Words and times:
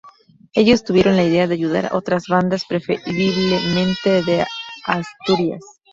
Ellos 0.55 0.83
tuvieron 0.83 1.15
la 1.15 1.21
idea 1.23 1.45
de 1.45 1.53
ayudar 1.53 1.91
otras 1.93 2.23
bandas, 2.27 2.65
preferiblemente 2.67 4.23
de 4.23 4.47
Asturias. 4.83 5.61